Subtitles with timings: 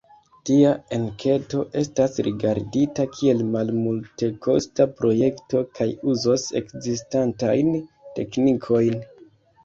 [0.49, 7.69] Tia enketo estas rigardita kiel malmultekosta projekto kaj uzos ekzistantajn
[8.17, 8.97] teknikojn.